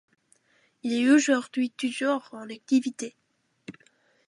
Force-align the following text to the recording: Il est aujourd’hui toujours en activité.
Il 0.81 0.93
est 0.93 1.11
aujourd’hui 1.11 1.69
toujours 1.69 2.27
en 2.31 2.49
activité. 2.49 3.15